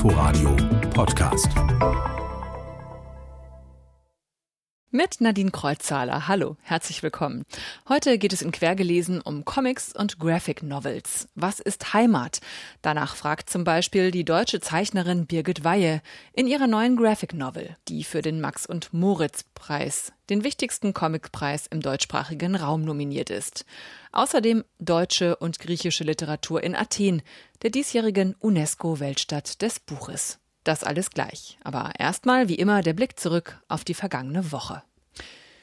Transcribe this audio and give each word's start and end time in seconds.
Inforadio 0.00 0.56
Podcast. 0.94 1.52
Mit 4.92 5.20
Nadine 5.20 5.52
Kreuzzahler. 5.52 6.26
Hallo, 6.26 6.56
herzlich 6.62 7.04
willkommen. 7.04 7.44
Heute 7.88 8.18
geht 8.18 8.32
es 8.32 8.42
in 8.42 8.50
Quergelesen 8.50 9.20
um 9.20 9.44
Comics 9.44 9.94
und 9.94 10.18
Graphic 10.18 10.64
Novels. 10.64 11.28
Was 11.36 11.60
ist 11.60 11.94
Heimat? 11.94 12.40
Danach 12.82 13.14
fragt 13.14 13.50
zum 13.50 13.62
Beispiel 13.62 14.10
die 14.10 14.24
deutsche 14.24 14.60
Zeichnerin 14.60 15.26
Birgit 15.26 15.62
Weihe 15.62 16.02
in 16.32 16.48
ihrer 16.48 16.66
neuen 16.66 16.96
Graphic 16.96 17.34
Novel, 17.34 17.76
die 17.86 18.02
für 18.02 18.20
den 18.20 18.40
Max- 18.40 18.66
und 18.66 18.92
Moritz-Preis, 18.92 20.12
den 20.28 20.42
wichtigsten 20.42 20.92
Comicpreis 20.92 21.68
im 21.68 21.82
deutschsprachigen 21.82 22.56
Raum 22.56 22.82
nominiert 22.82 23.30
ist. 23.30 23.66
Außerdem 24.10 24.64
deutsche 24.80 25.36
und 25.36 25.60
griechische 25.60 26.02
Literatur 26.02 26.64
in 26.64 26.74
Athen, 26.74 27.22
der 27.62 27.70
diesjährigen 27.70 28.34
UNESCO-Weltstadt 28.40 29.62
des 29.62 29.78
Buches. 29.78 30.40
Das 30.64 30.84
alles 30.84 31.10
gleich. 31.10 31.58
Aber 31.64 31.92
erstmal, 31.98 32.48
wie 32.48 32.56
immer, 32.56 32.82
der 32.82 32.92
Blick 32.92 33.18
zurück 33.18 33.60
auf 33.68 33.84
die 33.84 33.94
vergangene 33.94 34.52
Woche. 34.52 34.82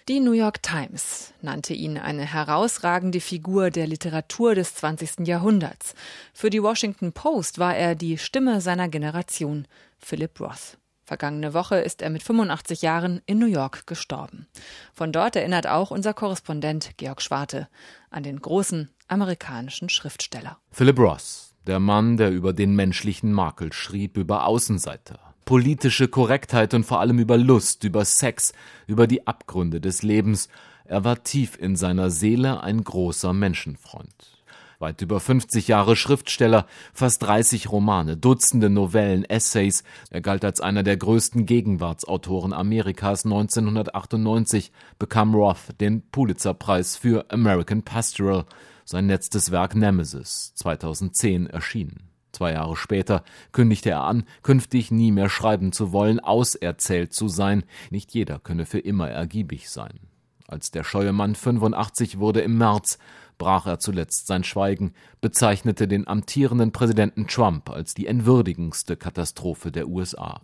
Die 0.07 0.21
New 0.21 0.31
York 0.31 0.63
Times 0.63 1.33
nannte 1.41 1.73
ihn 1.73 1.97
eine 1.97 2.25
herausragende 2.25 3.19
Figur 3.19 3.71
der 3.71 3.87
Literatur 3.87 4.55
des 4.55 4.73
20. 4.75 5.27
Jahrhunderts. 5.27 5.95
Für 6.33 6.49
die 6.49 6.63
Washington 6.63 7.11
Post 7.11 7.59
war 7.59 7.75
er 7.75 7.93
die 7.93 8.17
Stimme 8.17 8.61
seiner 8.61 8.87
Generation, 8.87 9.67
Philip 9.99 10.39
Roth. 10.39 10.77
Vergangene 11.03 11.53
Woche 11.53 11.77
ist 11.77 12.01
er 12.01 12.09
mit 12.09 12.23
85 12.23 12.81
Jahren 12.81 13.21
in 13.25 13.37
New 13.37 13.47
York 13.47 13.85
gestorben. 13.85 14.47
Von 14.93 15.11
dort 15.11 15.35
erinnert 15.35 15.67
auch 15.67 15.91
unser 15.91 16.13
Korrespondent 16.13 16.91
Georg 16.95 17.21
Schwarte 17.21 17.67
an 18.09 18.23
den 18.23 18.39
großen 18.39 18.89
amerikanischen 19.09 19.89
Schriftsteller. 19.89 20.57
Philip 20.71 20.97
Roth 20.99 21.46
der 21.67 21.79
Mann, 21.79 22.17
der 22.17 22.31
über 22.31 22.53
den 22.53 22.75
menschlichen 22.75 23.31
Makel 23.31 23.73
schrieb, 23.73 24.17
über 24.17 24.47
Außenseiter, 24.47 25.19
politische 25.45 26.07
Korrektheit 26.07 26.73
und 26.73 26.85
vor 26.85 26.99
allem 26.99 27.19
über 27.19 27.37
Lust, 27.37 27.83
über 27.83 28.05
Sex, 28.05 28.53
über 28.87 29.07
die 29.07 29.27
Abgründe 29.27 29.81
des 29.81 30.03
Lebens. 30.03 30.49
Er 30.85 31.03
war 31.03 31.23
tief 31.23 31.57
in 31.59 31.75
seiner 31.75 32.09
Seele 32.09 32.61
ein 32.61 32.83
großer 32.83 33.33
Menschenfreund. 33.33 34.37
Weit 34.79 35.01
über 35.01 35.19
50 35.19 35.67
Jahre 35.67 35.95
Schriftsteller, 35.95 36.67
fast 36.93 37.23
30 37.23 37.71
Romane, 37.71 38.15
Dutzende 38.15 38.69
Novellen, 38.69 39.25
Essays. 39.25 39.83
Er 40.11 40.21
galt 40.21 40.45
als 40.45 40.61
einer 40.61 40.83
der 40.83 40.97
größten 40.97 41.47
Gegenwartsautoren 41.47 42.53
Amerikas. 42.53 43.25
1998 43.25 44.71
bekam 44.99 45.33
Roth 45.33 45.79
den 45.81 46.03
Pulitzerpreis 46.11 46.95
für 46.95 47.25
American 47.31 47.81
Pastoral 47.81 48.45
sein 48.87 49.07
letztes 49.07 49.51
Werk 49.51 49.75
Nemesis 49.75 50.53
2010 50.55 51.47
erschienen. 51.47 52.09
Zwei 52.31 52.53
Jahre 52.53 52.77
später 52.77 53.23
kündigte 53.51 53.89
er 53.89 54.03
an, 54.03 54.23
künftig 54.43 54.91
nie 54.91 55.11
mehr 55.11 55.27
schreiben 55.27 55.73
zu 55.73 55.91
wollen, 55.91 56.21
auserzählt 56.21 57.13
zu 57.13 57.27
sein. 57.27 57.63
Nicht 57.89 58.13
jeder 58.13 58.39
könne 58.39 58.65
für 58.65 58.79
immer 58.79 59.09
ergiebig 59.09 59.69
sein. 59.69 59.99
Als 60.47 60.71
der 60.71 60.85
scheue 60.85 61.11
Mann 61.11 61.35
85 61.35 62.19
wurde 62.19 62.39
im 62.39 62.57
März, 62.57 62.97
brach 63.37 63.67
er 63.67 63.79
zuletzt 63.79 64.27
sein 64.27 64.45
Schweigen, 64.45 64.93
bezeichnete 65.19 65.89
den 65.89 66.07
amtierenden 66.07 66.71
Präsidenten 66.71 67.27
Trump 67.27 67.69
als 67.69 67.93
die 67.93 68.07
entwürdigendste 68.07 68.95
Katastrophe 68.95 69.69
der 69.69 69.89
USA. 69.89 70.39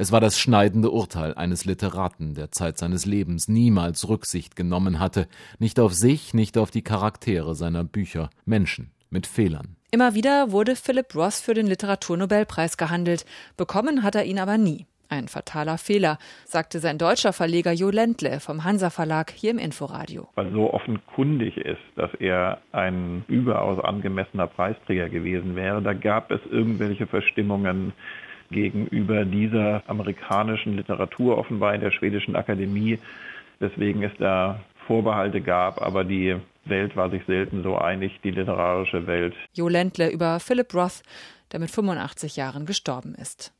Es 0.00 0.12
war 0.12 0.20
das 0.20 0.38
schneidende 0.38 0.92
Urteil 0.92 1.34
eines 1.34 1.64
Literaten, 1.64 2.34
der 2.34 2.52
Zeit 2.52 2.78
seines 2.78 3.04
Lebens 3.04 3.48
niemals 3.48 4.08
Rücksicht 4.08 4.54
genommen 4.54 5.00
hatte, 5.00 5.26
nicht 5.58 5.80
auf 5.80 5.92
sich, 5.92 6.34
nicht 6.34 6.56
auf 6.56 6.70
die 6.70 6.82
Charaktere 6.82 7.56
seiner 7.56 7.82
Bücher, 7.82 8.30
Menschen 8.44 8.92
mit 9.10 9.26
Fehlern. 9.26 9.74
Immer 9.90 10.14
wieder 10.14 10.52
wurde 10.52 10.76
Philip 10.76 11.12
Ross 11.16 11.40
für 11.40 11.52
den 11.52 11.66
Literaturnobelpreis 11.66 12.76
gehandelt, 12.76 13.26
bekommen 13.56 14.04
hat 14.04 14.14
er 14.14 14.24
ihn 14.24 14.38
aber 14.38 14.56
nie. 14.56 14.86
Ein 15.08 15.26
fataler 15.26 15.78
Fehler, 15.78 16.18
sagte 16.44 16.78
sein 16.78 16.98
deutscher 16.98 17.32
Verleger 17.32 17.72
Jo 17.72 17.90
Ländle 17.90 18.38
vom 18.38 18.62
Hansa 18.62 18.90
Verlag 18.90 19.32
hier 19.32 19.50
im 19.50 19.58
Inforadio. 19.58 20.28
Weil 20.36 20.52
so 20.52 20.72
offenkundig 20.72 21.56
ist, 21.56 21.82
dass 21.96 22.14
er 22.20 22.58
ein 22.70 23.24
überaus 23.26 23.82
angemessener 23.82 24.46
Preisträger 24.46 25.08
gewesen 25.08 25.56
wäre. 25.56 25.82
Da 25.82 25.92
gab 25.92 26.30
es 26.30 26.40
irgendwelche 26.48 27.08
Verstimmungen 27.08 27.94
gegenüber 28.50 29.24
dieser 29.24 29.82
amerikanischen 29.86 30.76
Literatur 30.76 31.38
offenbar 31.38 31.74
in 31.74 31.80
der 31.80 31.90
schwedischen 31.90 32.36
Akademie, 32.36 32.98
weswegen 33.58 34.02
es 34.02 34.12
da 34.18 34.60
Vorbehalte 34.86 35.40
gab, 35.40 35.82
aber 35.82 36.04
die 36.04 36.36
Welt 36.64 36.96
war 36.96 37.10
sich 37.10 37.22
selten 37.26 37.62
so 37.62 37.76
einig, 37.76 38.20
die 38.24 38.30
literarische 38.30 39.06
Welt. 39.06 39.34
Jo 39.52 39.68
Ländle 39.68 40.10
über 40.10 40.40
Philip 40.40 40.72
Roth, 40.74 41.02
der 41.52 41.60
mit 41.60 41.70
85 41.70 42.36
Jahren 42.36 42.66
gestorben 42.66 43.14
ist. 43.14 43.52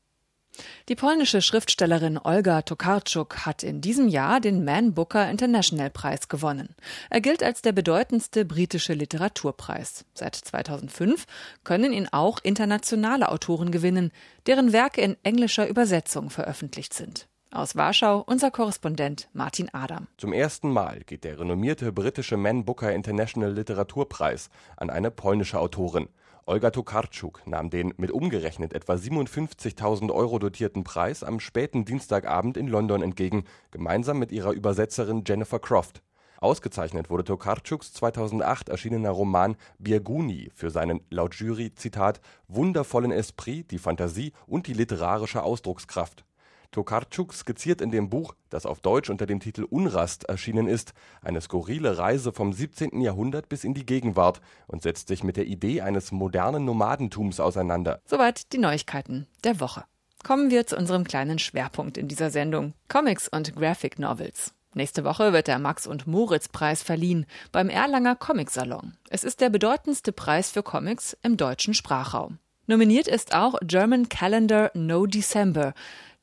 Die 0.88 0.96
polnische 0.96 1.42
Schriftstellerin 1.42 2.18
Olga 2.18 2.62
Tokarczuk 2.62 3.46
hat 3.46 3.62
in 3.62 3.80
diesem 3.80 4.08
Jahr 4.08 4.40
den 4.40 4.64
Man 4.64 4.94
Booker 4.94 5.30
International 5.30 5.90
Preis 5.90 6.28
gewonnen. 6.28 6.74
Er 7.10 7.20
gilt 7.20 7.42
als 7.42 7.62
der 7.62 7.72
bedeutendste 7.72 8.44
britische 8.44 8.94
Literaturpreis. 8.94 10.04
Seit 10.14 10.34
2005 10.34 11.26
können 11.64 11.92
ihn 11.92 12.08
auch 12.10 12.38
internationale 12.42 13.28
Autoren 13.28 13.70
gewinnen, 13.70 14.12
deren 14.46 14.72
Werke 14.72 15.00
in 15.00 15.16
englischer 15.22 15.68
Übersetzung 15.68 16.30
veröffentlicht 16.30 16.94
sind. 16.94 17.28
Aus 17.50 17.76
Warschau 17.76 18.22
unser 18.26 18.50
Korrespondent 18.50 19.30
Martin 19.32 19.70
Adam. 19.72 20.06
Zum 20.18 20.34
ersten 20.34 20.70
Mal 20.70 21.00
geht 21.06 21.24
der 21.24 21.38
renommierte 21.38 21.92
britische 21.92 22.36
Man 22.36 22.66
Booker 22.66 22.92
International 22.92 23.50
Literaturpreis 23.50 24.50
an 24.76 24.90
eine 24.90 25.10
polnische 25.10 25.58
Autorin. 25.58 26.08
Olga 26.48 26.70
Tokarczuk 26.70 27.46
nahm 27.46 27.68
den 27.68 27.92
mit 27.98 28.10
umgerechnet 28.10 28.72
etwa 28.72 28.94
57.000 28.94 30.10
Euro 30.10 30.38
dotierten 30.38 30.82
Preis 30.82 31.22
am 31.22 31.40
späten 31.40 31.84
Dienstagabend 31.84 32.56
in 32.56 32.68
London 32.68 33.02
entgegen, 33.02 33.44
gemeinsam 33.70 34.18
mit 34.18 34.32
ihrer 34.32 34.52
Übersetzerin 34.52 35.24
Jennifer 35.26 35.58
Croft. 35.58 36.02
Ausgezeichnet 36.40 37.10
wurde 37.10 37.24
Tokarczuks 37.24 37.92
2008 37.92 38.70
erschienener 38.70 39.10
Roman 39.10 39.56
Birguni 39.78 40.50
für 40.54 40.70
seinen 40.70 41.02
laut 41.10 41.34
Jury 41.34 41.74
Zitat 41.74 42.22
wundervollen 42.46 43.12
Esprit, 43.12 43.70
die 43.70 43.78
Fantasie 43.78 44.32
und 44.46 44.68
die 44.68 44.72
literarische 44.72 45.42
Ausdruckskraft 45.42 46.24
Tokarczuk 46.70 47.32
skizziert 47.32 47.80
in 47.80 47.90
dem 47.90 48.10
Buch, 48.10 48.34
das 48.50 48.66
auf 48.66 48.80
Deutsch 48.80 49.10
unter 49.10 49.26
dem 49.26 49.40
Titel 49.40 49.64
Unrast 49.64 50.24
erschienen 50.24 50.66
ist, 50.66 50.92
eine 51.22 51.40
skurrile 51.40 51.98
Reise 51.98 52.32
vom 52.32 52.52
17. 52.52 53.00
Jahrhundert 53.00 53.48
bis 53.48 53.64
in 53.64 53.74
die 53.74 53.86
Gegenwart 53.86 54.40
und 54.66 54.82
setzt 54.82 55.08
sich 55.08 55.24
mit 55.24 55.36
der 55.36 55.46
Idee 55.46 55.80
eines 55.80 56.12
modernen 56.12 56.64
Nomadentums 56.64 57.40
auseinander. 57.40 58.00
Soweit 58.04 58.52
die 58.52 58.58
Neuigkeiten 58.58 59.26
der 59.44 59.60
Woche. 59.60 59.84
Kommen 60.24 60.50
wir 60.50 60.66
zu 60.66 60.76
unserem 60.76 61.04
kleinen 61.04 61.38
Schwerpunkt 61.38 61.96
in 61.96 62.08
dieser 62.08 62.30
Sendung: 62.30 62.74
Comics 62.88 63.28
und 63.28 63.54
Graphic 63.56 63.98
Novels. 63.98 64.52
Nächste 64.74 65.04
Woche 65.04 65.32
wird 65.32 65.46
der 65.46 65.58
Max- 65.58 65.86
und 65.86 66.06
Moritz-Preis 66.06 66.82
verliehen 66.82 67.26
beim 67.52 67.70
Erlanger 67.70 68.14
Comicsalon. 68.14 68.96
Es 69.08 69.24
ist 69.24 69.40
der 69.40 69.48
bedeutendste 69.48 70.12
Preis 70.12 70.50
für 70.50 70.62
Comics 70.62 71.16
im 71.22 71.36
deutschen 71.36 71.72
Sprachraum. 71.72 72.38
Nominiert 72.66 73.08
ist 73.08 73.34
auch 73.34 73.54
German 73.62 74.10
Calendar 74.10 74.70
No 74.74 75.06
December, 75.06 75.72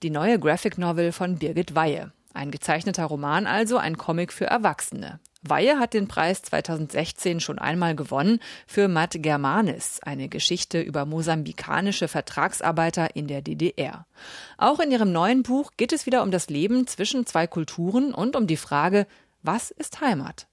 die 0.05 0.11
neue 0.11 0.37
Graphic 0.37 0.77
Novel 0.77 1.11
von 1.11 1.39
Birgit 1.39 1.73
Weihe. 1.73 2.11
Ein 2.35 2.51
gezeichneter 2.51 3.05
Roman 3.05 3.47
also, 3.47 3.77
ein 3.77 3.97
Comic 3.97 4.31
für 4.31 4.45
Erwachsene. 4.45 5.19
Weihe 5.41 5.79
hat 5.79 5.95
den 5.95 6.07
Preis 6.07 6.43
2016 6.43 7.39
schon 7.39 7.57
einmal 7.57 7.95
gewonnen 7.95 8.39
für 8.67 8.87
Matt 8.87 9.15
Germanis, 9.17 9.99
eine 10.03 10.29
Geschichte 10.29 10.79
über 10.79 11.07
mosambikanische 11.07 12.07
Vertragsarbeiter 12.07 13.15
in 13.15 13.25
der 13.25 13.41
DDR. 13.41 14.05
Auch 14.59 14.79
in 14.79 14.91
ihrem 14.91 15.11
neuen 15.11 15.41
Buch 15.41 15.71
geht 15.75 15.91
es 15.91 16.05
wieder 16.05 16.21
um 16.21 16.29
das 16.29 16.49
Leben 16.49 16.85
zwischen 16.85 17.25
zwei 17.25 17.47
Kulturen 17.47 18.13
und 18.13 18.35
um 18.35 18.45
die 18.45 18.57
Frage, 18.57 19.07
was 19.41 19.71
ist 19.71 20.01
Heimat? 20.01 20.45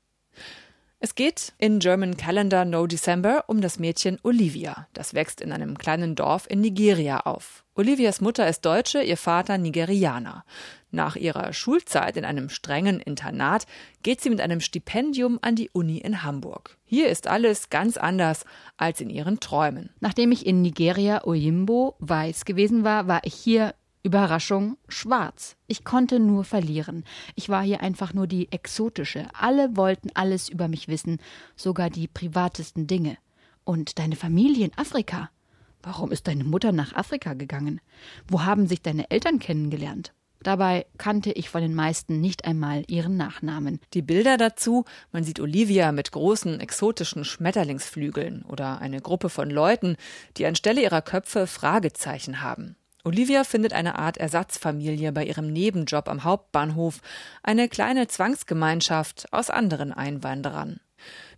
Es 1.04 1.16
geht 1.16 1.52
in 1.58 1.80
German 1.80 2.16
Calendar 2.16 2.64
No 2.64 2.86
December 2.86 3.42
um 3.48 3.60
das 3.60 3.80
Mädchen 3.80 4.20
Olivia. 4.22 4.86
Das 4.92 5.14
wächst 5.14 5.40
in 5.40 5.50
einem 5.50 5.76
kleinen 5.76 6.14
Dorf 6.14 6.46
in 6.48 6.60
Nigeria 6.60 7.18
auf. 7.22 7.64
Olivias 7.74 8.20
Mutter 8.20 8.48
ist 8.48 8.64
Deutsche, 8.64 9.02
ihr 9.02 9.16
Vater 9.16 9.58
Nigerianer. 9.58 10.44
Nach 10.92 11.16
ihrer 11.16 11.52
Schulzeit 11.54 12.16
in 12.16 12.24
einem 12.24 12.48
strengen 12.50 13.00
Internat 13.00 13.66
geht 14.04 14.20
sie 14.20 14.30
mit 14.30 14.40
einem 14.40 14.60
Stipendium 14.60 15.40
an 15.42 15.56
die 15.56 15.70
Uni 15.70 15.98
in 15.98 16.22
Hamburg. 16.22 16.78
Hier 16.84 17.08
ist 17.08 17.26
alles 17.26 17.68
ganz 17.68 17.96
anders 17.96 18.44
als 18.76 19.00
in 19.00 19.10
ihren 19.10 19.40
Träumen. 19.40 19.90
Nachdem 19.98 20.30
ich 20.30 20.46
in 20.46 20.62
Nigeria 20.62 21.24
Oyimbo 21.26 21.96
weiß 21.98 22.44
gewesen 22.44 22.84
war, 22.84 23.08
war 23.08 23.22
ich 23.24 23.34
hier 23.34 23.74
Überraschung, 24.04 24.76
schwarz. 24.88 25.56
Ich 25.68 25.84
konnte 25.84 26.18
nur 26.18 26.44
verlieren. 26.44 27.04
Ich 27.36 27.48
war 27.48 27.62
hier 27.62 27.80
einfach 27.82 28.14
nur 28.14 28.26
die 28.26 28.50
exotische. 28.50 29.28
Alle 29.32 29.76
wollten 29.76 30.10
alles 30.14 30.48
über 30.48 30.66
mich 30.66 30.88
wissen, 30.88 31.18
sogar 31.54 31.88
die 31.88 32.08
privatesten 32.08 32.88
Dinge. 32.88 33.16
Und 33.64 34.00
deine 34.00 34.16
Familie 34.16 34.66
in 34.66 34.76
Afrika? 34.76 35.30
Warum 35.82 36.10
ist 36.10 36.26
deine 36.26 36.42
Mutter 36.42 36.72
nach 36.72 36.94
Afrika 36.94 37.34
gegangen? 37.34 37.80
Wo 38.26 38.42
haben 38.42 38.66
sich 38.66 38.82
deine 38.82 39.08
Eltern 39.10 39.38
kennengelernt? 39.38 40.12
Dabei 40.42 40.86
kannte 40.98 41.30
ich 41.30 41.48
von 41.48 41.62
den 41.62 41.74
meisten 41.74 42.20
nicht 42.20 42.44
einmal 42.44 42.82
ihren 42.88 43.16
Nachnamen. 43.16 43.78
Die 43.94 44.02
Bilder 44.02 44.36
dazu, 44.36 44.84
man 45.12 45.22
sieht 45.22 45.38
Olivia 45.38 45.92
mit 45.92 46.10
großen 46.10 46.58
exotischen 46.58 47.24
Schmetterlingsflügeln 47.24 48.42
oder 48.42 48.80
eine 48.80 49.00
Gruppe 49.00 49.28
von 49.28 49.48
Leuten, 49.48 49.96
die 50.36 50.46
anstelle 50.46 50.82
ihrer 50.82 51.02
Köpfe 51.02 51.46
Fragezeichen 51.46 52.42
haben. 52.42 52.74
Olivia 53.04 53.42
findet 53.42 53.72
eine 53.72 53.98
Art 53.98 54.16
Ersatzfamilie 54.16 55.10
bei 55.10 55.24
ihrem 55.24 55.52
Nebenjob 55.52 56.08
am 56.08 56.22
Hauptbahnhof, 56.22 57.00
eine 57.42 57.68
kleine 57.68 58.06
Zwangsgemeinschaft 58.06 59.26
aus 59.32 59.50
anderen 59.50 59.92
Einwanderern. 59.92 60.78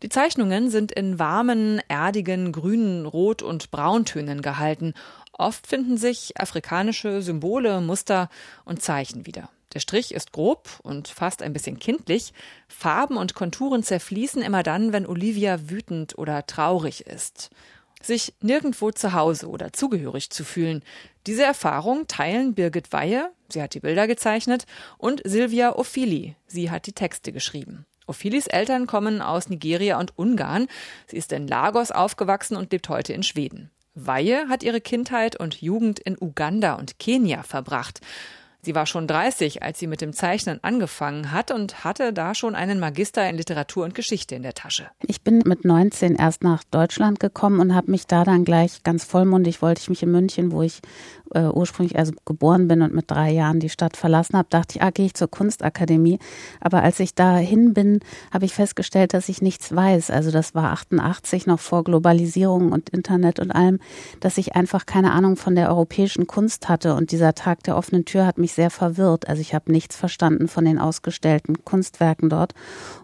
Die 0.02 0.10
Zeichnungen 0.10 0.68
sind 0.68 0.92
in 0.92 1.18
warmen, 1.18 1.80
erdigen, 1.88 2.52
grünen, 2.52 3.06
rot- 3.06 3.42
und 3.42 3.70
brauntönen 3.70 4.42
gehalten. 4.42 4.92
Oft 5.32 5.66
finden 5.66 5.96
sich 5.96 6.38
afrikanische 6.38 7.22
Symbole, 7.22 7.80
Muster 7.80 8.28
und 8.66 8.82
Zeichen 8.82 9.24
wieder. 9.24 9.48
Der 9.72 9.80
Strich 9.80 10.12
ist 10.12 10.32
grob 10.32 10.68
und 10.82 11.08
fast 11.08 11.42
ein 11.42 11.54
bisschen 11.54 11.78
kindlich. 11.78 12.34
Farben 12.68 13.16
und 13.16 13.34
Konturen 13.34 13.82
zerfließen 13.82 14.42
immer 14.42 14.62
dann, 14.62 14.92
wenn 14.92 15.06
Olivia 15.06 15.70
wütend 15.70 16.18
oder 16.18 16.44
traurig 16.46 17.06
ist 17.06 17.50
sich 18.06 18.34
nirgendwo 18.40 18.90
zu 18.90 19.12
Hause 19.12 19.48
oder 19.48 19.72
zugehörig 19.72 20.30
zu 20.30 20.44
fühlen. 20.44 20.82
Diese 21.26 21.44
Erfahrung 21.44 22.06
teilen 22.06 22.54
Birgit 22.54 22.92
Weihe, 22.92 23.30
sie 23.48 23.62
hat 23.62 23.74
die 23.74 23.80
Bilder 23.80 24.06
gezeichnet, 24.06 24.66
und 24.98 25.22
Silvia 25.24 25.76
Ophili, 25.76 26.36
sie 26.46 26.70
hat 26.70 26.86
die 26.86 26.92
Texte 26.92 27.32
geschrieben. 27.32 27.86
Ophilis 28.06 28.46
Eltern 28.46 28.86
kommen 28.86 29.22
aus 29.22 29.48
Nigeria 29.48 29.98
und 29.98 30.18
Ungarn. 30.18 30.68
Sie 31.06 31.16
ist 31.16 31.32
in 31.32 31.48
Lagos 31.48 31.90
aufgewachsen 31.90 32.56
und 32.56 32.70
lebt 32.70 32.88
heute 32.88 33.14
in 33.14 33.22
Schweden. 33.22 33.70
Weihe 33.94 34.48
hat 34.48 34.62
ihre 34.62 34.80
Kindheit 34.80 35.36
und 35.36 35.62
Jugend 35.62 36.00
in 36.00 36.16
Uganda 36.20 36.74
und 36.74 36.98
Kenia 36.98 37.42
verbracht. 37.42 38.00
Sie 38.64 38.74
war 38.74 38.86
schon 38.86 39.06
30, 39.06 39.62
als 39.62 39.78
sie 39.78 39.86
mit 39.86 40.00
dem 40.00 40.12
Zeichnen 40.12 40.58
angefangen 40.62 41.32
hat 41.32 41.50
und 41.50 41.84
hatte 41.84 42.12
da 42.12 42.34
schon 42.34 42.54
einen 42.54 42.80
Magister 42.80 43.28
in 43.28 43.36
Literatur 43.36 43.84
und 43.84 43.94
Geschichte 43.94 44.34
in 44.34 44.42
der 44.42 44.54
Tasche. 44.54 44.86
Ich 45.02 45.22
bin 45.22 45.42
mit 45.44 45.64
19 45.64 46.16
erst 46.16 46.42
nach 46.42 46.64
Deutschland 46.70 47.20
gekommen 47.20 47.60
und 47.60 47.74
habe 47.74 47.90
mich 47.90 48.06
da 48.06 48.24
dann 48.24 48.44
gleich 48.44 48.82
ganz 48.82 49.04
vollmundig 49.04 49.60
wollte 49.60 49.82
ich 49.82 49.90
mich 49.90 50.02
in 50.02 50.10
München, 50.10 50.50
wo 50.50 50.62
ich 50.62 50.80
äh, 51.34 51.44
ursprünglich 51.44 51.98
also 51.98 52.12
geboren 52.24 52.68
bin 52.68 52.82
und 52.82 52.94
mit 52.94 53.10
drei 53.10 53.30
Jahren 53.30 53.60
die 53.60 53.68
Stadt 53.68 53.96
verlassen 53.96 54.38
habe, 54.38 54.48
dachte 54.50 54.76
ich, 54.76 54.82
ah, 54.82 54.90
gehe 54.90 55.06
ich 55.06 55.14
zur 55.14 55.28
Kunstakademie. 55.28 56.18
Aber 56.60 56.82
als 56.82 57.00
ich 57.00 57.14
dahin 57.14 57.74
bin, 57.74 58.00
habe 58.32 58.44
ich 58.44 58.54
festgestellt, 58.54 59.14
dass 59.14 59.28
ich 59.28 59.42
nichts 59.42 59.74
weiß. 59.74 60.10
Also 60.10 60.30
das 60.30 60.54
war 60.54 60.72
88 60.72 61.46
noch 61.46 61.60
vor 61.60 61.84
Globalisierung 61.84 62.72
und 62.72 62.90
Internet 62.90 63.40
und 63.40 63.50
allem, 63.50 63.80
dass 64.20 64.38
ich 64.38 64.54
einfach 64.54 64.86
keine 64.86 65.12
Ahnung 65.12 65.36
von 65.36 65.54
der 65.54 65.68
europäischen 65.68 66.26
Kunst 66.26 66.68
hatte. 66.68 66.94
Und 66.94 67.10
dieser 67.10 67.34
Tag 67.34 67.62
der 67.64 67.76
offenen 67.76 68.04
Tür 68.04 68.26
hat 68.26 68.38
mich 68.38 68.53
sehr 68.54 68.70
verwirrt. 68.70 69.28
Also 69.28 69.40
ich 69.40 69.54
habe 69.54 69.70
nichts 69.70 69.96
verstanden 69.96 70.48
von 70.48 70.64
den 70.64 70.78
ausgestellten 70.78 71.64
Kunstwerken 71.64 72.28
dort 72.28 72.54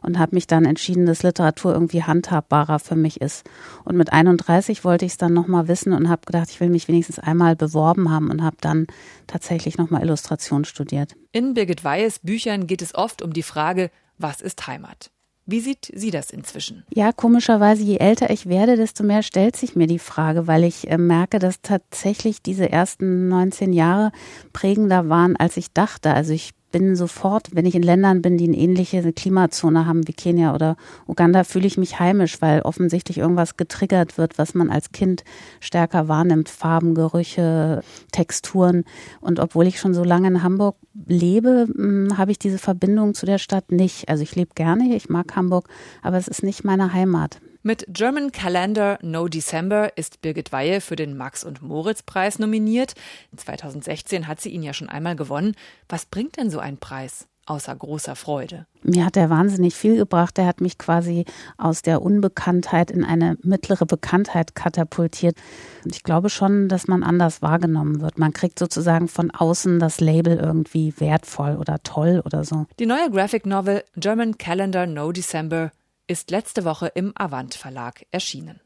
und 0.02 0.18
habe 0.18 0.34
mich 0.34 0.46
dann 0.46 0.64
entschieden, 0.64 1.06
dass 1.06 1.22
Literatur 1.22 1.72
irgendwie 1.72 2.02
handhabbarer 2.02 2.78
für 2.78 2.96
mich 2.96 3.20
ist. 3.20 3.48
Und 3.84 3.96
mit 3.96 4.12
31 4.12 4.84
wollte 4.84 5.04
ich 5.04 5.12
es 5.12 5.18
dann 5.18 5.34
nochmal 5.34 5.68
wissen 5.68 5.92
und 5.92 6.08
habe 6.08 6.22
gedacht, 6.26 6.50
ich 6.50 6.60
will 6.60 6.70
mich 6.70 6.88
wenigstens 6.88 7.18
einmal 7.18 7.56
beworben 7.56 8.10
haben 8.10 8.30
und 8.30 8.42
habe 8.42 8.56
dann 8.60 8.86
tatsächlich 9.26 9.78
nochmal 9.78 10.02
Illustration 10.02 10.64
studiert. 10.64 11.16
In 11.32 11.54
Birgit 11.54 11.84
Weihes 11.84 12.18
Büchern 12.18 12.66
geht 12.66 12.82
es 12.82 12.94
oft 12.94 13.22
um 13.22 13.32
die 13.32 13.42
Frage, 13.42 13.90
was 14.18 14.40
ist 14.40 14.66
Heimat? 14.66 15.10
Wie 15.50 15.60
sieht 15.60 15.90
sie 15.92 16.12
das 16.12 16.30
inzwischen? 16.30 16.84
Ja, 16.94 17.10
komischerweise, 17.10 17.82
je 17.82 17.96
älter 17.96 18.30
ich 18.30 18.48
werde, 18.48 18.76
desto 18.76 19.02
mehr 19.02 19.24
stellt 19.24 19.56
sich 19.56 19.74
mir 19.74 19.88
die 19.88 19.98
Frage, 19.98 20.46
weil 20.46 20.62
ich 20.62 20.88
äh, 20.88 20.96
merke, 20.96 21.40
dass 21.40 21.60
tatsächlich 21.60 22.40
diese 22.40 22.70
ersten 22.70 23.28
19 23.28 23.72
Jahre 23.72 24.12
prägender 24.52 25.08
waren, 25.08 25.34
als 25.34 25.56
ich 25.56 25.72
dachte. 25.72 26.14
Also 26.14 26.32
ich 26.32 26.52
bin 26.70 26.96
sofort, 26.96 27.54
wenn 27.54 27.66
ich 27.66 27.74
in 27.74 27.82
Ländern 27.82 28.22
bin, 28.22 28.36
die 28.36 28.46
eine 28.46 28.56
ähnliche 28.56 29.12
Klimazone 29.12 29.86
haben 29.86 30.06
wie 30.06 30.12
Kenia 30.12 30.54
oder 30.54 30.76
Uganda, 31.06 31.44
fühle 31.44 31.66
ich 31.66 31.78
mich 31.78 31.98
heimisch, 31.98 32.40
weil 32.40 32.62
offensichtlich 32.62 33.18
irgendwas 33.18 33.56
getriggert 33.56 34.18
wird, 34.18 34.38
was 34.38 34.54
man 34.54 34.70
als 34.70 34.92
Kind 34.92 35.24
stärker 35.60 36.08
wahrnimmt. 36.08 36.48
Farben, 36.48 36.94
Gerüche, 36.94 37.82
Texturen. 38.12 38.84
Und 39.20 39.40
obwohl 39.40 39.66
ich 39.66 39.80
schon 39.80 39.94
so 39.94 40.04
lange 40.04 40.28
in 40.28 40.42
Hamburg 40.42 40.76
lebe, 41.06 41.68
hm, 41.74 42.16
habe 42.16 42.30
ich 42.30 42.38
diese 42.38 42.58
Verbindung 42.58 43.14
zu 43.14 43.26
der 43.26 43.38
Stadt 43.38 43.72
nicht. 43.72 44.08
Also 44.08 44.22
ich 44.22 44.34
lebe 44.36 44.54
gerne, 44.54 44.94
ich 44.94 45.08
mag 45.08 45.34
Hamburg, 45.36 45.68
aber 46.02 46.16
es 46.16 46.28
ist 46.28 46.42
nicht 46.42 46.64
meine 46.64 46.92
Heimat. 46.92 47.40
Mit 47.62 47.84
German 47.88 48.32
Calendar 48.32 48.98
No 49.02 49.28
December 49.28 49.94
ist 49.98 50.22
Birgit 50.22 50.50
Weihe 50.50 50.80
für 50.80 50.96
den 50.96 51.14
Max- 51.14 51.44
und 51.44 51.60
Moritz-Preis 51.60 52.38
nominiert. 52.38 52.94
2016 53.36 54.26
hat 54.26 54.40
sie 54.40 54.48
ihn 54.48 54.62
ja 54.62 54.72
schon 54.72 54.88
einmal 54.88 55.14
gewonnen. 55.14 55.54
Was 55.86 56.06
bringt 56.06 56.38
denn 56.38 56.48
so 56.48 56.58
ein 56.58 56.78
Preis? 56.78 57.26
Außer 57.44 57.76
großer 57.76 58.16
Freude. 58.16 58.66
Mir 58.82 59.04
hat 59.04 59.18
er 59.18 59.28
wahnsinnig 59.28 59.74
viel 59.74 59.96
gebracht. 59.96 60.38
Er 60.38 60.46
hat 60.46 60.62
mich 60.62 60.78
quasi 60.78 61.26
aus 61.58 61.82
der 61.82 62.00
Unbekanntheit 62.00 62.90
in 62.90 63.04
eine 63.04 63.36
mittlere 63.42 63.84
Bekanntheit 63.84 64.54
katapultiert. 64.54 65.36
Und 65.84 65.94
ich 65.94 66.02
glaube 66.02 66.30
schon, 66.30 66.68
dass 66.68 66.88
man 66.88 67.02
anders 67.02 67.42
wahrgenommen 67.42 68.00
wird. 68.00 68.18
Man 68.18 68.32
kriegt 68.32 68.58
sozusagen 68.58 69.06
von 69.06 69.30
außen 69.32 69.80
das 69.80 70.00
Label 70.00 70.38
irgendwie 70.38 70.94
wertvoll 70.98 71.56
oder 71.56 71.82
toll 71.82 72.22
oder 72.24 72.42
so. 72.44 72.64
Die 72.78 72.86
neue 72.86 73.10
Graphic 73.10 73.44
Novel 73.44 73.84
German 73.96 74.38
Calendar 74.38 74.86
No 74.86 75.12
December 75.12 75.72
ist 76.10 76.32
letzte 76.32 76.64
Woche 76.64 76.88
im 76.88 77.12
Avant 77.14 77.54
Verlag 77.54 78.04
erschienen. 78.10 78.60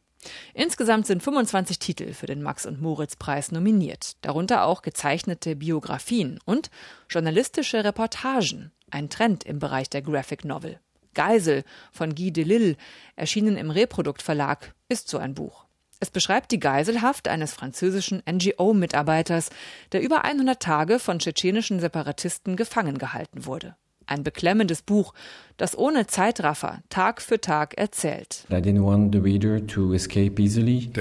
Insgesamt 0.55 1.07
sind 1.07 1.23
25 1.23 1.79
Titel 1.79 2.15
für 2.15 2.25
den 2.25 2.43
Max- 2.43 2.65
und 2.65 2.81
Moritz-Preis 2.81 3.53
nominiert, 3.53 4.17
darunter 4.23 4.65
auch 4.65 4.81
gezeichnete 4.81 5.55
Biografien 5.55 6.39
und 6.47 6.71
journalistische 7.11 7.85
Reportagen, 7.85 8.73
ein 8.91 9.11
Trend 9.11 9.45
im 9.45 9.59
Bereich 9.59 9.91
der 9.91 10.01
Graphic 10.01 10.47
Novel. 10.47 10.81
Geisel 11.13 11.65
von 11.93 12.15
Guy 12.15 12.33
Delisle, 12.33 12.79
erschienen 13.15 13.59
im 13.59 13.71
Reprodukt 13.71 14.23
Verlag, 14.23 14.75
ist 14.89 15.09
so 15.09 15.19
ein 15.19 15.35
Buch. 15.35 15.67
Es 16.01 16.11
beschreibt 16.11 16.51
die 16.51 16.61
Geiselhaft 16.61 17.29
eines 17.29 17.53
französischen 17.53 18.23
NGO-Mitarbeiters, 18.27 19.51
der 19.93 20.01
über 20.01 20.25
100 20.25 20.63
Tage 20.63 20.99
von 20.99 21.19
tschetschenischen 21.19 21.79
Separatisten 21.79 22.57
gefangen 22.57 22.97
gehalten 22.97 23.45
wurde. 23.45 23.77
Ein 24.07 24.23
beklemmendes 24.23 24.83
Buch, 24.83 25.15
das 25.57 25.79
ohne 25.79 26.07
Zeitraffer 26.07 26.83
Tag 26.89 27.23
für 27.23 27.41
Tag 27.41 27.75
erzählt. 27.79 28.45
Der 28.51 28.61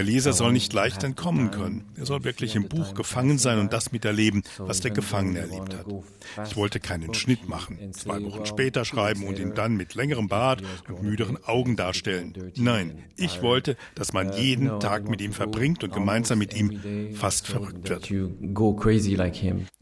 Leser 0.03 0.33
soll 0.33 0.53
nicht 0.53 0.73
leicht 0.73 1.03
entkommen 1.03 1.51
können. 1.51 1.85
Er 1.97 2.05
soll 2.05 2.23
wirklich 2.23 2.55
im 2.55 2.69
Buch 2.69 2.93
gefangen 2.93 3.37
sein 3.39 3.59
und 3.59 3.73
das 3.73 3.91
miterleben, 3.91 4.43
was 4.57 4.79
der 4.81 4.91
Gefangene 4.91 5.39
erlebt 5.39 5.73
hat. 5.73 5.85
Ich 6.45 6.55
wollte 6.55 6.79
keinen 6.79 7.13
Schnitt 7.13 7.49
machen, 7.49 7.93
zwei 7.93 8.23
Wochen 8.23 8.45
später 8.45 8.85
schreiben 8.85 9.25
und 9.25 9.39
ihn 9.39 9.55
dann 9.55 9.75
mit 9.75 9.95
längerem 9.95 10.27
Bart 10.27 10.61
und 10.87 11.01
müderen 11.01 11.43
Augen 11.43 11.75
darstellen. 11.75 12.51
Nein, 12.55 13.03
ich 13.15 13.41
wollte, 13.41 13.75
dass 13.95 14.13
man 14.13 14.33
jeden 14.33 14.79
Tag 14.79 15.09
mit 15.09 15.21
ihm 15.21 15.33
verbringt 15.33 15.83
und 15.83 15.93
gemeinsam 15.93 16.37
mit 16.37 16.53
ihm 16.53 17.15
fast 17.15 17.47
verrückt 17.47 17.89
wird. 17.89 18.07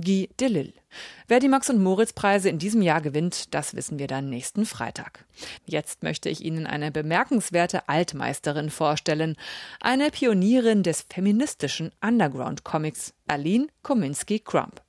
Guy 0.01 0.29
Delisle. 0.39 0.80
Wer 1.27 1.39
die 1.39 1.47
Max- 1.47 1.69
und 1.69 1.81
Moritz-Preise 1.81 2.49
in 2.49 2.59
diesem 2.59 2.81
Jahr 2.81 3.01
gewinnt, 3.01 3.53
das 3.53 3.75
wissen 3.75 3.99
wir 3.99 4.07
dann 4.07 4.29
nächsten 4.29 4.65
Freitag. 4.65 5.25
Jetzt 5.65 6.03
möchte 6.03 6.29
ich 6.29 6.43
Ihnen 6.43 6.67
eine 6.67 6.91
bemerkenswerte 6.91 7.87
Altmeisterin 7.89 8.69
vorstellen, 8.69 9.35
eine 9.79 10.11
Pionierin 10.11 10.83
des 10.83 11.05
feministischen 11.09 11.91
Underground-Comics, 12.01 13.13
Aline 13.27 13.67
Kominsky-Crump. 13.83 14.81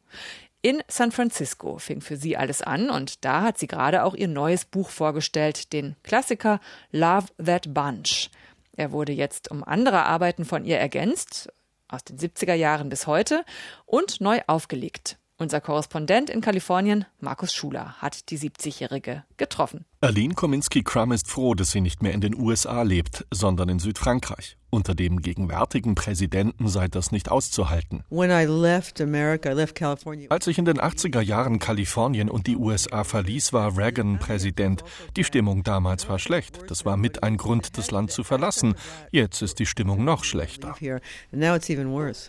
In 0.64 0.80
San 0.86 1.10
Francisco 1.10 1.78
fing 1.78 2.00
für 2.00 2.16
sie 2.16 2.36
alles 2.36 2.62
an 2.62 2.88
und 2.88 3.24
da 3.24 3.42
hat 3.42 3.58
sie 3.58 3.66
gerade 3.66 4.04
auch 4.04 4.14
ihr 4.14 4.28
neues 4.28 4.64
Buch 4.64 4.90
vorgestellt, 4.90 5.72
den 5.72 5.96
Klassiker 6.04 6.60
Love 6.92 7.26
That 7.44 7.74
Bunch. 7.74 8.30
Er 8.76 8.92
wurde 8.92 9.12
jetzt 9.12 9.50
um 9.50 9.64
andere 9.64 10.04
Arbeiten 10.04 10.44
von 10.44 10.64
ihr 10.64 10.78
ergänzt, 10.78 11.52
aus 11.88 12.04
den 12.04 12.16
70er 12.16 12.54
Jahren 12.54 12.88
bis 12.88 13.08
heute, 13.08 13.44
und 13.86 14.20
neu 14.20 14.40
aufgelegt. 14.46 15.18
Unser 15.42 15.60
Korrespondent 15.60 16.30
in 16.30 16.40
Kalifornien, 16.40 17.04
Markus 17.18 17.52
Schuler, 17.52 17.96
hat 17.98 18.30
die 18.30 18.38
70-Jährige 18.38 19.24
getroffen. 19.38 19.84
Aline 20.00 20.34
Kominski-Crum 20.34 21.10
ist 21.10 21.28
froh, 21.28 21.54
dass 21.56 21.72
sie 21.72 21.80
nicht 21.80 22.00
mehr 22.00 22.12
in 22.12 22.20
den 22.20 22.40
USA 22.40 22.82
lebt, 22.82 23.26
sondern 23.32 23.68
in 23.68 23.80
Südfrankreich. 23.80 24.56
Unter 24.74 24.94
dem 24.94 25.20
gegenwärtigen 25.20 25.94
Präsidenten 25.94 26.66
sei 26.66 26.88
das 26.88 27.12
nicht 27.12 27.30
auszuhalten. 27.30 28.04
Als 30.30 30.46
ich 30.46 30.58
in 30.58 30.64
den 30.64 30.80
80er 30.80 31.20
Jahren 31.20 31.58
Kalifornien 31.58 32.30
und 32.30 32.46
die 32.46 32.56
USA 32.56 33.04
verließ, 33.04 33.52
war 33.52 33.76
Reagan 33.76 34.18
Präsident. 34.18 34.82
Die 35.14 35.24
Stimmung 35.24 35.62
damals 35.62 36.08
war 36.08 36.18
schlecht. 36.18 36.70
Das 36.70 36.86
war 36.86 36.96
mit 36.96 37.22
ein 37.22 37.36
Grund, 37.36 37.76
das 37.76 37.90
Land 37.90 38.12
zu 38.12 38.24
verlassen. 38.24 38.74
Jetzt 39.10 39.42
ist 39.42 39.58
die 39.58 39.66
Stimmung 39.66 40.04
noch 40.04 40.24
schlechter. 40.24 40.74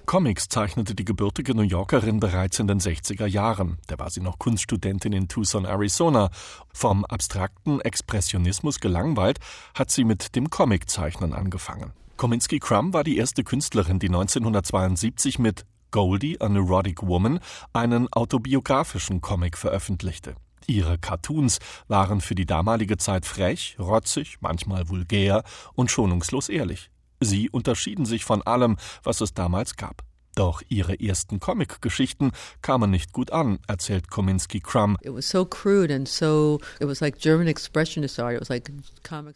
Comics 0.06 0.50
zeichnete 0.50 0.96
die 0.96 1.06
gebürtige 1.06 1.56
New 1.56 1.62
Yorkerin 1.62 2.20
bereits 2.20 2.60
in 2.60 2.68
den 2.68 2.82
60er 2.82 3.26
Jahren. 3.26 3.78
Da 3.88 3.98
war 4.00 4.10
sie 4.10 4.20
noch 4.20 4.38
Kunststudentin 4.38 5.14
in 5.14 5.30
Tucson, 5.30 5.66
Arizona. 5.66 6.30
Vom 6.74 7.06
abstrakten 7.06 7.80
Expressionismus 7.80 8.82
gelangweilt, 8.82 9.40
hat 9.76 9.92
sie 9.92 10.04
mit 10.04 10.36
dem 10.36 10.50
Comiczeichnen 10.50 11.32
angefangen. 11.32 11.94
Kominsky 12.17 12.60
Crumb 12.60 12.93
war 12.93 13.03
die 13.03 13.17
erste 13.17 13.43
Künstlerin, 13.43 14.00
die 14.00 14.08
1972 14.08 15.39
mit 15.39 15.65
Goldie, 15.91 16.39
a 16.39 16.48
Neurotic 16.48 17.03
Woman, 17.03 17.39
einen 17.74 18.12
autobiografischen 18.13 19.22
Comic 19.22 19.58
veröffentlichte. 19.58 20.36
Ihre 20.67 20.98
Cartoons 20.98 21.60
waren 21.88 22.22
für 22.22 22.36
die 22.36 22.46
damalige 22.46 22.98
Zeit 22.98 23.25
frech, 23.25 23.75
rotzig, 23.79 24.38
manchmal 24.41 24.89
vulgär 24.89 25.43
und 25.74 25.91
schonungslos 25.91 26.50
ehrlich. 26.50 26.89
Sie 27.20 27.50
unterschieden 27.50 28.05
sich 28.05 28.25
von 28.25 28.41
allem, 28.41 28.77
was 29.03 29.22
es 29.22 29.34
damals 29.34 29.75
gab. 29.75 30.03
Doch 30.36 30.62
ihre 30.68 31.00
ersten 31.00 31.40
Comic-Geschichten 31.40 32.32
kamen 32.62 32.90
nicht 32.90 33.13
gut 33.13 33.32
an, 33.32 33.60
erzählt 33.68 34.10
Kominsky 34.10 34.60
Crumb. 34.62 34.98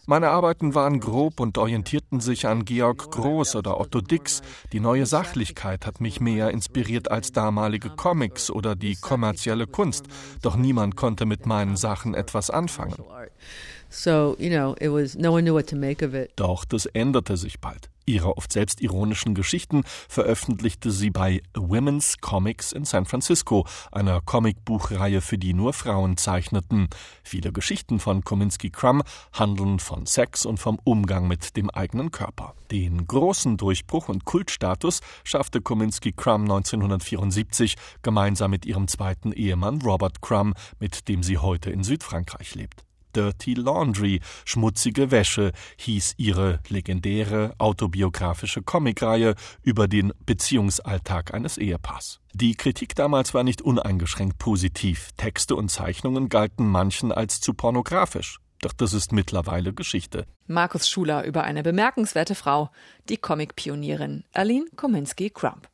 Meine 0.07 0.29
Arbeiten 0.29 0.75
waren 0.75 0.99
grob 0.99 1.39
und 1.39 1.57
orientierten 1.57 2.19
sich 2.19 2.47
an 2.47 2.65
Georg 2.65 3.11
Groß 3.11 3.55
oder 3.55 3.79
Otto 3.79 4.01
Dix. 4.01 4.41
Die 4.73 4.79
neue 4.79 5.05
Sachlichkeit 5.05 5.85
hat 5.85 6.01
mich 6.01 6.19
mehr 6.19 6.49
inspiriert 6.49 7.11
als 7.11 7.31
damalige 7.31 7.89
Comics 7.89 8.49
oder 8.49 8.75
die 8.75 8.95
kommerzielle 8.95 9.67
Kunst. 9.67 10.05
Doch 10.41 10.55
niemand 10.55 10.95
konnte 10.95 11.25
mit 11.25 11.45
meinen 11.45 11.77
Sachen 11.77 12.15
etwas 12.15 12.49
anfangen. 12.49 12.95
Doch 16.35 16.65
das 16.65 16.85
änderte 16.87 17.37
sich 17.37 17.59
bald. 17.59 17.89
Ihre 18.09 18.37
oft 18.37 18.53
selbstironischen 18.53 19.35
Geschichten 19.35 19.83
veröffentlichte 20.07 20.91
sie 20.91 21.09
bei 21.09 21.41
Women's 21.53 22.19
Comics 22.21 22.71
in 22.71 22.85
San 22.85 23.03
Francisco, 23.03 23.67
einer 23.91 24.21
Comicbuchreihe, 24.21 25.19
für 25.19 25.37
die 25.37 25.53
nur 25.53 25.73
Frauen 25.73 26.15
zeichneten. 26.15 26.87
Viele 27.21 27.51
Geschichten 27.51 27.99
von 27.99 28.23
Kominsky 28.23 28.69
Crumb 28.69 29.03
handeln 29.33 29.79
von 29.79 30.05
Sex 30.05 30.45
und 30.45 30.57
vom 30.57 30.79
Umgang 30.85 31.27
mit 31.27 31.57
dem 31.57 31.69
eigenen 31.69 32.11
Körper. 32.11 32.55
Den 32.71 33.07
großen 33.07 33.57
Durchbruch 33.57 34.07
und 34.07 34.23
Kultstatus 34.23 35.01
schaffte 35.25 35.59
Kominsky 35.59 36.13
Crumb 36.13 36.43
1974 36.43 37.75
gemeinsam 38.03 38.51
mit 38.51 38.65
ihrem 38.65 38.87
zweiten 38.87 39.33
Ehemann 39.33 39.81
Robert 39.81 40.21
Crumb, 40.21 40.55
mit 40.79 41.09
dem 41.09 41.23
sie 41.23 41.39
heute 41.39 41.71
in 41.71 41.83
Südfrankreich 41.83 42.55
lebt. 42.55 42.86
Dirty 43.15 43.53
Laundry, 43.53 44.21
schmutzige 44.45 45.11
Wäsche, 45.11 45.51
hieß 45.77 46.15
ihre 46.17 46.59
legendäre 46.69 47.53
autobiografische 47.57 48.61
Comicreihe 48.61 49.35
über 49.63 49.87
den 49.87 50.13
Beziehungsalltag 50.25 51.33
eines 51.33 51.57
Ehepaars. 51.57 52.19
Die 52.33 52.55
Kritik 52.55 52.95
damals 52.95 53.33
war 53.33 53.43
nicht 53.43 53.61
uneingeschränkt 53.61 54.37
positiv. 54.37 55.09
Texte 55.17 55.55
und 55.55 55.69
Zeichnungen 55.69 56.29
galten 56.29 56.67
manchen 56.67 57.11
als 57.11 57.39
zu 57.39 57.53
pornografisch. 57.53 58.39
Doch 58.61 58.73
das 58.73 58.93
ist 58.93 59.11
mittlerweile 59.11 59.73
Geschichte. 59.73 60.25
Markus 60.47 60.89
Schuler 60.89 61.23
über 61.25 61.43
eine 61.43 61.63
bemerkenswerte 61.63 62.35
Frau, 62.35 62.69
die 63.09 63.17
Comic-Pionierin 63.17 64.23
Aline 64.33 64.65
Kominski-Crump. 64.75 65.67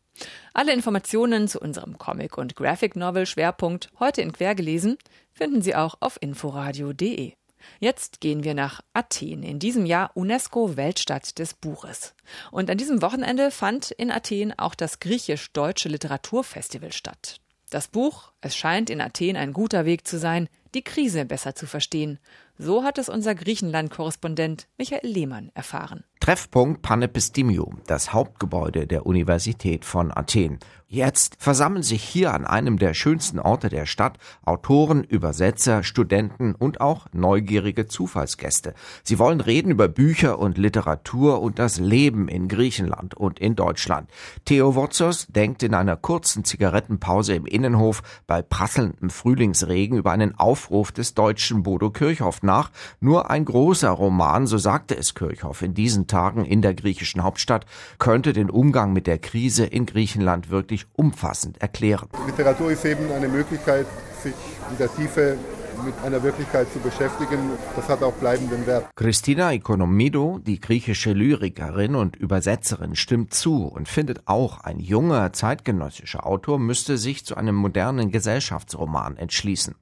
Alle 0.53 0.73
Informationen 0.73 1.47
zu 1.47 1.59
unserem 1.59 1.97
Comic- 1.97 2.37
und 2.37 2.55
Graphic-Novel-Schwerpunkt 2.55 3.89
heute 3.99 4.21
in 4.21 4.31
Quergelesen 4.31 4.97
finden 5.31 5.61
Sie 5.61 5.75
auch 5.75 5.95
auf 5.99 6.17
inforadio.de. 6.21 7.33
Jetzt 7.79 8.19
gehen 8.21 8.43
wir 8.43 8.53
nach 8.53 8.81
Athen, 8.93 9.43
in 9.43 9.59
diesem 9.59 9.85
Jahr 9.85 10.11
UNESCO 10.15 10.75
Weltstadt 10.75 11.39
des 11.39 11.53
Buches. 11.53 12.13
Und 12.51 12.69
an 12.69 12.77
diesem 12.77 13.01
Wochenende 13.01 13.51
fand 13.51 13.91
in 13.91 14.11
Athen 14.11 14.57
auch 14.57 14.75
das 14.75 14.99
griechisch-deutsche 14.99 15.89
Literaturfestival 15.89 16.91
statt. 16.91 17.39
Das 17.69 17.87
Buch 17.87 18.31
Es 18.41 18.55
scheint 18.55 18.89
in 18.89 19.01
Athen 19.01 19.35
ein 19.35 19.53
guter 19.53 19.85
Weg 19.85 20.05
zu 20.05 20.19
sein, 20.19 20.47
die 20.75 20.83
Krise 20.83 21.25
besser 21.25 21.55
zu 21.55 21.65
verstehen. 21.65 22.19
So 22.57 22.83
hat 22.83 22.97
es 22.97 23.09
unser 23.09 23.33
Griechenland-Korrespondent 23.33 24.67
Michael 24.77 25.09
Lehmann 25.09 25.51
erfahren. 25.55 26.03
Treffpunkt 26.23 26.81
Panepistimium, 26.81 27.81
das 27.85 28.13
Hauptgebäude 28.13 28.87
der 28.87 29.05
Universität 29.05 29.83
von 29.83 30.09
Athen. 30.15 30.59
Jetzt 30.93 31.37
versammeln 31.39 31.81
sich 31.81 32.03
hier 32.03 32.35
an 32.35 32.45
einem 32.45 32.77
der 32.77 32.93
schönsten 32.93 33.39
Orte 33.39 33.67
der 33.69 33.87
Stadt 33.87 34.19
Autoren, 34.45 35.03
Übersetzer, 35.03 35.81
Studenten 35.81 36.53
und 36.53 36.81
auch 36.81 37.07
neugierige 37.13 37.87
Zufallsgäste. 37.87 38.75
Sie 39.03 39.17
wollen 39.17 39.41
reden 39.41 39.71
über 39.71 39.87
Bücher 39.87 40.37
und 40.37 40.59
Literatur 40.59 41.41
und 41.41 41.57
das 41.57 41.79
Leben 41.79 42.27
in 42.27 42.47
Griechenland 42.47 43.15
und 43.15 43.39
in 43.39 43.55
Deutschland. 43.55 44.07
Theo 44.45 44.75
Wotzos 44.75 45.25
denkt 45.29 45.63
in 45.63 45.73
einer 45.73 45.97
kurzen 45.97 46.45
Zigarettenpause 46.45 47.33
im 47.33 47.47
Innenhof 47.47 48.03
bei 48.27 48.43
prasselndem 48.43 49.09
Frühlingsregen 49.09 49.97
über 49.97 50.11
einen 50.11 50.37
Aufruf 50.37 50.91
des 50.91 51.15
deutschen 51.15 51.63
Bodo 51.63 51.89
Kirchhoff 51.89 52.43
nach. 52.43 52.69
Nur 52.99 53.31
ein 53.31 53.45
großer 53.45 53.89
Roman, 53.89 54.45
so 54.45 54.59
sagte 54.59 54.95
es 54.95 55.15
Kirchhoff 55.15 55.63
in 55.63 55.73
diesen 55.73 56.05
Tagen 56.13 56.45
in 56.45 56.61
der 56.61 56.75
griechischen 56.75 57.23
Hauptstadt, 57.23 57.65
könnte 57.97 58.33
den 58.33 58.51
Umgang 58.51 58.93
mit 58.93 59.07
der 59.07 59.17
Krise 59.17 59.65
in 59.65 59.87
Griechenland 59.87 60.51
wirklich 60.51 60.85
umfassend 60.93 61.59
erklären. 61.59 62.07
Literatur 62.27 62.71
ist 62.71 62.85
eben 62.85 63.11
eine 63.11 63.27
Möglichkeit, 63.27 63.87
sich 64.21 64.35
in 64.69 64.77
der 64.77 64.93
Tiefe 64.93 65.37
mit 65.83 65.93
einer 66.03 66.21
Wirklichkeit 66.23 66.71
zu 66.71 66.79
beschäftigen, 66.79 67.51
das 67.75 67.89
hat 67.89 68.03
auch 68.03 68.13
bleibenden 68.13 68.65
Wert. 68.67 68.85
Christina 68.95 69.51
Economido, 69.53 70.39
die 70.39 70.59
griechische 70.59 71.13
Lyrikerin 71.13 71.95
und 71.95 72.15
Übersetzerin, 72.15 72.95
stimmt 72.95 73.33
zu 73.33 73.65
und 73.65 73.87
findet 73.87 74.27
auch, 74.27 74.61
ein 74.61 74.79
junger 74.79 75.33
zeitgenössischer 75.33 76.25
Autor 76.25 76.59
müsste 76.59 76.97
sich 76.97 77.25
zu 77.25 77.35
einem 77.35 77.55
modernen 77.55 78.11
Gesellschaftsroman 78.11 79.17
entschließen. 79.17 79.75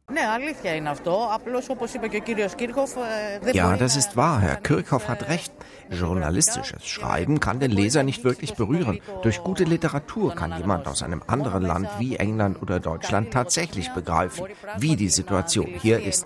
Ja, 3.53 3.77
das 3.77 3.95
ist 3.95 4.17
wahr. 4.17 4.39
Herr 4.39 4.55
Kirchhoff 4.57 5.07
hat 5.07 5.27
recht. 5.29 5.53
Journalistisches 5.89 6.87
Schreiben 6.87 7.39
kann 7.39 7.59
den 7.59 7.71
Leser 7.71 8.03
nicht 8.03 8.23
wirklich 8.23 8.53
berühren. 8.53 8.99
Durch 9.23 9.43
gute 9.43 9.65
Literatur 9.65 10.33
kann 10.33 10.57
jemand 10.57 10.87
aus 10.87 11.03
einem 11.03 11.21
anderen 11.27 11.63
Land 11.63 11.89
wie 11.99 12.15
England 12.15 12.61
oder 12.61 12.79
Deutschland 12.79 13.31
tatsächlich 13.31 13.89
begreifen, 13.93 14.45
wie 14.77 14.95
die 14.95 15.09
Situation 15.09 15.67
hier 15.81 15.99
ist. 15.99 16.25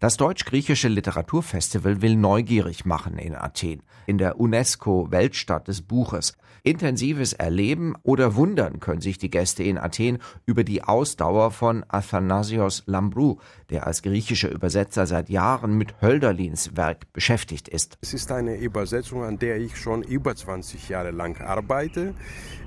Das 0.00 0.16
Deutsch-Griechische 0.16 0.88
Literaturfestival 0.88 2.02
will 2.02 2.16
neugierig 2.16 2.84
machen 2.84 3.18
in 3.18 3.34
Athen, 3.34 3.82
in 4.06 4.18
der 4.18 4.40
UNESCO-Weltstadt 4.40 5.68
des 5.68 5.82
Buches. 5.82 6.36
Intensives 6.66 7.32
Erleben 7.32 7.94
oder 8.02 8.34
Wundern 8.34 8.80
können 8.80 9.00
sich 9.00 9.18
die 9.18 9.30
Gäste 9.30 9.62
in 9.62 9.78
Athen 9.78 10.18
über 10.46 10.64
die 10.64 10.82
Ausdauer 10.82 11.52
von 11.52 11.84
Athanasios 11.86 12.82
Lambrou, 12.86 13.38
der 13.70 13.86
als 13.86 14.02
griechischer 14.02 14.50
Übersetzer 14.50 15.06
seit 15.06 15.28
Jahren 15.28 15.78
mit 15.78 15.94
Hölderlins 16.02 16.76
Werk 16.76 17.12
beschäftigt 17.12 17.68
ist. 17.68 17.98
Es 18.00 18.14
ist 18.14 18.32
eine 18.32 18.56
Übersetzung, 18.56 19.22
an 19.22 19.38
der 19.38 19.58
ich 19.58 19.76
schon 19.76 20.02
über 20.02 20.34
20 20.34 20.88
Jahre 20.88 21.12
lang 21.12 21.40
arbeite. 21.40 22.14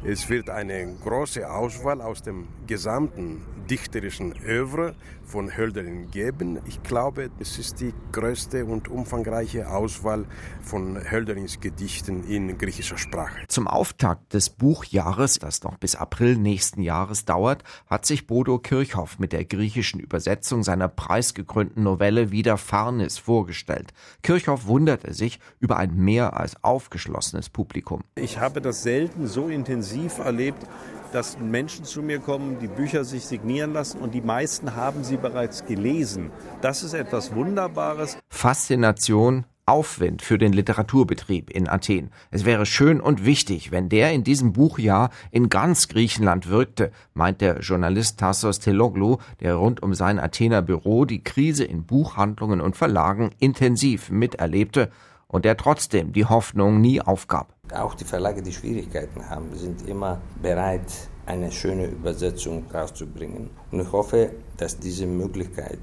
Es 0.06 0.30
wird 0.30 0.50
eine 0.50 0.96
große 1.04 1.52
Auswahl 1.52 2.02
aus 2.02 2.22
dem 2.22 2.48
gesamten 2.68 3.42
dichterischen 3.80 4.34
Övre 4.46 4.94
von 5.24 5.56
Hölderlin 5.56 6.10
geben. 6.12 6.60
Ich 6.68 6.82
glaube, 6.84 7.30
es 7.40 7.58
ist 7.58 7.80
die 7.80 7.94
größte 8.12 8.66
und 8.66 8.88
umfangreiche 8.88 9.70
Auswahl 9.70 10.26
von 10.62 11.00
Hölderlins 11.10 11.60
Gedichten 11.60 12.24
in 12.24 12.58
griechischer 12.58 12.98
Sprache. 12.98 13.40
Zum 13.48 13.68
Auftakt 13.68 14.34
des 14.34 14.50
Buchjahres, 14.50 15.40
das 15.40 15.64
noch 15.64 15.78
bis 15.78 15.96
April 15.96 16.36
nächsten 16.36 16.82
Jahres 16.82 17.26
dauert, 17.26 17.64
hat 17.88 18.06
sich 18.06 18.28
Bodo 18.28 18.60
Kirchhoff 18.60 19.20
mit 19.20 19.34
der 19.34 19.46
griechischen 19.46 20.00
Übersetzung 20.00 20.64
seiner 20.64 20.88
preisgekrönten 20.88 21.84
Novelle 21.84 22.32
Widerfahrnis 22.32 23.18
vorgestellt. 23.18 23.94
Kirchhoff 24.24 24.66
wunderte 24.66 25.14
sich 25.14 25.40
über 25.60 25.78
ein 25.78 25.96
mehr 25.96 26.38
als 26.38 26.64
aufgeschlossenes 26.64 27.50
Publikum. 27.50 28.04
Ich 28.16 28.40
habe 28.40 28.62
das 28.62 28.84
selten 28.84 29.28
so 29.28 29.48
intensiv 29.48 30.20
erlebt 30.20 30.66
dass 31.12 31.40
Menschen 31.40 31.86
zu 31.86 32.02
mir 32.02 32.20
kommen, 32.20 32.60
die 32.60 32.68
Bücher 32.68 33.04
sich 33.04 33.26
signieren 33.26 33.74
lassen 33.74 34.00
und 34.00 34.14
die 34.14 34.22
meisten 34.22 34.76
haben 34.76 35.04
sie 35.04 35.18
bereits 35.18 35.66
gelesen. 35.66 36.32
Das 36.62 36.84
ist 36.84 36.94
etwas 36.94 37.34
Wunderbares. 37.34 38.18
Faszination, 38.30 39.46
Aufwind 39.70 40.24
für 40.24 40.40
den 40.40 40.52
Literaturbetrieb 40.52 41.52
in 41.52 41.70
Athen. 41.70 42.10
Es 42.32 42.44
wäre 42.44 42.66
schön 42.66 43.00
und 43.00 43.24
wichtig, 43.24 43.72
wenn 43.72 43.88
der 43.88 44.12
in 44.14 44.24
diesem 44.24 44.52
Buchjahr 44.52 45.12
in 45.30 45.48
ganz 45.48 45.88
Griechenland 45.88 46.50
wirkte, 46.50 46.92
meint 47.14 47.40
der 47.42 47.60
Journalist 47.60 48.20
Tassos 48.20 48.60
Teloglu, 48.60 49.18
der 49.42 49.54
rund 49.56 49.84
um 49.84 49.94
sein 49.94 50.20
Athener 50.20 50.64
Büro 50.64 51.06
die 51.06 51.24
Krise 51.24 51.66
in 51.66 51.86
Buchhandlungen 51.86 52.62
und 52.62 52.78
Verlagen 52.78 53.30
intensiv 53.38 54.10
miterlebte 54.10 54.90
und 55.32 55.46
der 55.46 55.56
trotzdem 55.56 56.12
die 56.12 56.26
Hoffnung 56.26 56.82
nie 56.82 57.02
aufgab. 57.02 57.56
Auch 57.74 57.94
die 57.94 58.04
Verlage, 58.04 58.42
die 58.42 58.52
Schwierigkeiten 58.52 59.30
haben, 59.30 59.56
sind 59.56 59.88
immer 59.88 60.20
bereit, 60.42 60.92
eine 61.26 61.52
schöne 61.52 61.86
Übersetzung 61.86 62.66
rauszubringen. 62.74 63.52
Und 63.72 63.80
ich 63.80 63.92
hoffe, 63.92 64.32
dass 64.58 64.78
diese 64.80 65.06
Möglichkeit 65.06 65.80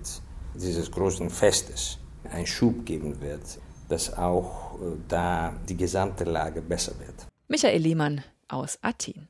dieses 0.54 0.90
großen 0.90 1.30
Festes 1.30 1.98
einen 2.30 2.46
Schub 2.46 2.84
geben 2.84 3.20
wird, 3.20 3.58
dass 3.88 4.16
auch 4.16 4.74
äh, 4.74 4.96
da 5.06 5.54
die 5.68 5.76
gesamte 5.76 6.24
Lage 6.24 6.60
besser 6.60 6.98
wird. 6.98 7.26
Michael 7.46 7.80
Lehmann 7.80 8.24
aus 8.48 8.78
Athen. 8.82 9.28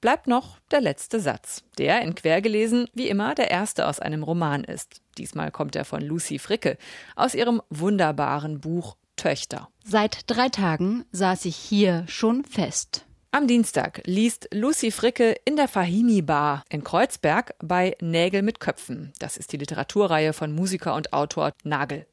Bleibt 0.00 0.26
noch 0.26 0.58
der 0.70 0.80
letzte 0.80 1.20
Satz, 1.20 1.62
der 1.78 2.02
in 2.02 2.14
Quergelesen 2.14 2.88
wie 2.94 3.08
immer 3.08 3.34
der 3.34 3.50
erste 3.50 3.86
aus 3.86 4.00
einem 4.00 4.22
Roman 4.22 4.64
ist. 4.64 5.00
Diesmal 5.18 5.50
kommt 5.50 5.76
er 5.76 5.84
von 5.84 6.02
Lucy 6.02 6.38
Fricke 6.38 6.76
aus 7.14 7.34
ihrem 7.34 7.62
wunderbaren 7.70 8.60
Buch 8.60 8.96
Töchter. 9.16 9.68
Seit 9.84 10.30
drei 10.30 10.48
Tagen 10.48 11.04
saß 11.12 11.44
ich 11.46 11.56
hier 11.56 12.04
schon 12.06 12.44
fest. 12.44 13.04
Am 13.32 13.46
Dienstag 13.46 14.00
liest 14.06 14.48
Lucy 14.52 14.90
Fricke 14.90 15.36
in 15.44 15.56
der 15.56 15.68
Fahimi 15.68 16.22
Bar 16.22 16.64
in 16.70 16.84
Kreuzberg 16.84 17.54
bei 17.58 17.96
Nägel 18.00 18.42
mit 18.42 18.60
Köpfen. 18.60 19.12
Das 19.18 19.36
ist 19.36 19.52
die 19.52 19.58
Literaturreihe 19.58 20.32
von 20.32 20.52
Musiker 20.52 20.94
und 20.94 21.12
Autor 21.12 21.52
Nagel. 21.62 22.06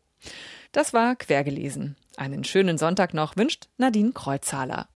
Das 0.74 0.92
war 0.92 1.16
quergelesen. 1.16 1.96
Einen 2.18 2.44
schönen 2.44 2.78
Sonntag 2.78 3.14
noch 3.14 3.38
wünscht 3.38 3.70
Nadine 3.78 4.12
Kreuzhaler. 4.12 4.90